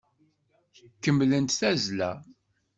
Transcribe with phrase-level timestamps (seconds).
[1.03, 2.11] Kemmlemt tazzla!